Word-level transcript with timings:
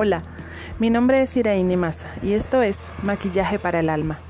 Hola, 0.00 0.22
mi 0.78 0.90
nombre 0.90 1.22
es 1.22 1.36
Iraín 1.36 1.76
Massa 1.76 2.06
y 2.22 2.34
esto 2.34 2.62
es 2.62 2.78
Maquillaje 3.02 3.58
para 3.58 3.80
el 3.80 3.88
Alma. 3.88 4.20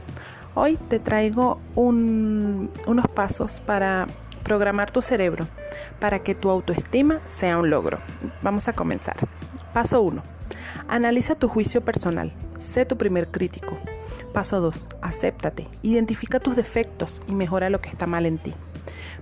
Hoy 0.54 0.78
te 0.88 0.98
traigo 0.98 1.60
unos 1.74 3.06
pasos 3.14 3.60
para 3.60 4.06
programar 4.44 4.90
tu 4.90 5.02
cerebro 5.02 5.46
para 6.00 6.20
que 6.20 6.34
tu 6.34 6.48
autoestima 6.48 7.20
sea 7.26 7.58
un 7.58 7.68
logro. 7.68 7.98
Vamos 8.40 8.66
a 8.68 8.72
comenzar. 8.72 9.16
Paso 9.74 10.00
1. 10.00 10.22
Analiza 10.88 11.34
tu 11.34 11.48
juicio 11.48 11.84
personal. 11.84 12.32
Sé 12.58 12.86
tu 12.86 12.96
primer 12.96 13.30
crítico. 13.30 13.76
Paso 14.32 14.62
2. 14.62 14.88
Acéptate. 15.02 15.68
Identifica 15.82 16.40
tus 16.40 16.56
defectos 16.56 17.20
y 17.28 17.34
mejora 17.34 17.68
lo 17.68 17.82
que 17.82 17.90
está 17.90 18.06
mal 18.06 18.24
en 18.24 18.38
ti. 18.38 18.54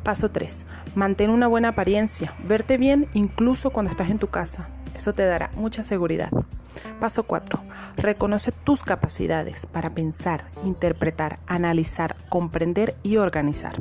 Paso 0.04 0.30
3. 0.30 0.64
Mantén 0.94 1.30
una 1.30 1.48
buena 1.48 1.70
apariencia. 1.70 2.34
Verte 2.44 2.76
bien 2.76 3.08
incluso 3.14 3.70
cuando 3.70 3.90
estás 3.90 4.10
en 4.10 4.20
tu 4.20 4.28
casa. 4.28 4.68
Eso 4.96 5.12
te 5.12 5.26
dará 5.26 5.50
mucha 5.54 5.84
seguridad. 5.84 6.30
Paso 7.00 7.24
4. 7.24 7.60
Reconoce 7.96 8.50
tus 8.50 8.82
capacidades 8.82 9.66
para 9.66 9.90
pensar, 9.90 10.46
interpretar, 10.64 11.38
analizar, 11.46 12.16
comprender 12.30 12.94
y 13.02 13.18
organizar. 13.18 13.76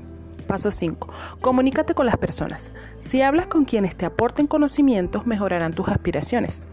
Paso 0.45 0.71
5. 0.71 1.07
Comunícate 1.39 1.95
con 1.95 2.05
las 2.05 2.17
personas. 2.17 2.69
Si 2.99 3.21
hablas 3.21 3.47
con 3.47 3.63
quienes 3.63 3.95
te 3.95 4.05
aporten 4.05 4.45
conocimientos, 4.45 5.25
mejorarán 5.25 5.73
tus 5.73 5.87
aspiraciones. 5.87 6.67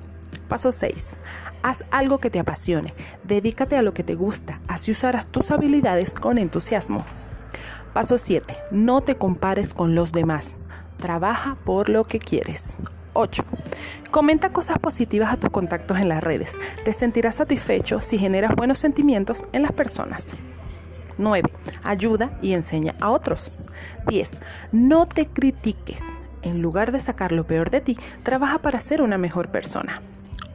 Paso 0.48 0.72
6. 0.72 1.18
Haz 1.62 1.84
algo 1.92 2.18
que 2.18 2.28
te 2.28 2.40
apasione. 2.40 2.92
Dedícate 3.22 3.76
a 3.76 3.82
lo 3.82 3.94
que 3.94 4.02
te 4.02 4.16
gusta. 4.16 4.60
Así 4.66 4.90
usarás 4.90 5.26
tus 5.26 5.52
habilidades 5.52 6.14
con 6.14 6.38
entusiasmo. 6.38 7.04
Paso 7.94 8.18
7. 8.18 8.56
No 8.72 9.02
te 9.02 9.14
compares 9.14 9.72
con 9.72 9.94
los 9.94 10.12
demás. 10.12 10.56
Trabaja 10.98 11.56
por 11.64 11.88
lo 11.88 12.04
que 12.04 12.18
quieres. 12.18 12.76
8. 13.14 13.44
Comenta 14.10 14.52
cosas 14.52 14.78
positivas 14.78 15.32
a 15.32 15.38
tus 15.38 15.50
contactos 15.50 15.98
en 15.98 16.08
las 16.08 16.22
redes. 16.22 16.56
Te 16.84 16.92
sentirás 16.92 17.36
satisfecho 17.36 18.00
si 18.00 18.18
generas 18.18 18.54
buenos 18.54 18.78
sentimientos 18.78 19.44
en 19.52 19.62
las 19.62 19.72
personas. 19.72 20.34
9. 21.18 21.50
Ayuda 21.84 22.38
y 22.42 22.52
enseña 22.54 22.94
a 23.00 23.10
otros. 23.10 23.58
10. 24.08 24.38
No 24.72 25.06
te 25.06 25.26
critiques. 25.26 26.04
En 26.42 26.60
lugar 26.60 26.90
de 26.90 27.00
sacar 27.00 27.32
lo 27.32 27.46
peor 27.46 27.70
de 27.70 27.80
ti, 27.80 27.96
trabaja 28.22 28.58
para 28.58 28.80
ser 28.80 29.00
una 29.02 29.18
mejor 29.18 29.50
persona. 29.50 30.02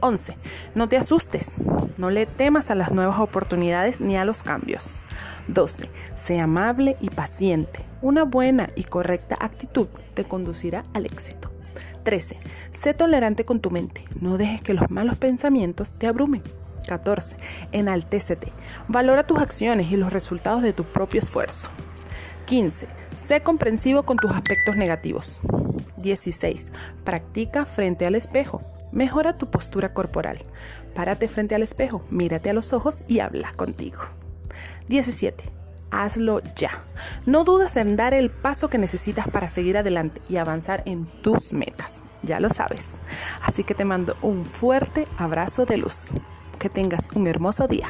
11. 0.00 0.36
No 0.74 0.88
te 0.88 0.96
asustes. 0.96 1.54
No 1.96 2.10
le 2.10 2.26
temas 2.26 2.70
a 2.70 2.74
las 2.74 2.92
nuevas 2.92 3.18
oportunidades 3.18 4.00
ni 4.00 4.16
a 4.16 4.24
los 4.24 4.42
cambios. 4.42 5.02
12. 5.48 5.88
Sé 6.14 6.38
amable 6.38 6.96
y 7.00 7.10
paciente. 7.10 7.84
Una 8.02 8.24
buena 8.24 8.70
y 8.76 8.84
correcta 8.84 9.36
actitud 9.40 9.88
te 10.14 10.24
conducirá 10.24 10.84
al 10.94 11.06
éxito. 11.06 11.50
13. 12.08 12.38
Sé 12.72 12.94
tolerante 12.94 13.44
con 13.44 13.60
tu 13.60 13.70
mente. 13.70 14.02
No 14.18 14.38
dejes 14.38 14.62
que 14.62 14.72
los 14.72 14.90
malos 14.90 15.18
pensamientos 15.18 15.92
te 15.98 16.06
abrumen. 16.06 16.42
14. 16.86 17.36
Enaltécete. 17.70 18.50
Valora 18.88 19.26
tus 19.26 19.40
acciones 19.40 19.92
y 19.92 19.98
los 19.98 20.10
resultados 20.10 20.62
de 20.62 20.72
tu 20.72 20.84
propio 20.84 21.20
esfuerzo. 21.20 21.68
15. 22.46 22.86
Sé 23.14 23.42
comprensivo 23.42 24.04
con 24.04 24.16
tus 24.16 24.30
aspectos 24.30 24.74
negativos. 24.76 25.42
16. 25.98 26.72
Practica 27.04 27.66
frente 27.66 28.06
al 28.06 28.14
espejo. 28.14 28.62
Mejora 28.90 29.36
tu 29.36 29.50
postura 29.50 29.92
corporal. 29.92 30.38
Párate 30.94 31.28
frente 31.28 31.56
al 31.56 31.62
espejo, 31.62 32.06
mírate 32.08 32.48
a 32.48 32.54
los 32.54 32.72
ojos 32.72 33.02
y 33.06 33.20
habla 33.20 33.52
contigo. 33.52 34.00
17. 34.86 35.57
Hazlo 35.90 36.40
ya. 36.54 36.84
No 37.26 37.44
dudes 37.44 37.76
en 37.76 37.96
dar 37.96 38.14
el 38.14 38.30
paso 38.30 38.68
que 38.68 38.78
necesitas 38.78 39.28
para 39.28 39.48
seguir 39.48 39.76
adelante 39.78 40.20
y 40.28 40.36
avanzar 40.36 40.82
en 40.86 41.06
tus 41.06 41.52
metas. 41.52 42.04
Ya 42.22 42.40
lo 42.40 42.50
sabes. 42.50 42.92
Así 43.42 43.64
que 43.64 43.74
te 43.74 43.84
mando 43.84 44.16
un 44.22 44.44
fuerte 44.44 45.06
abrazo 45.16 45.64
de 45.64 45.78
luz. 45.78 46.08
Que 46.58 46.68
tengas 46.68 47.08
un 47.14 47.26
hermoso 47.26 47.66
día. 47.66 47.88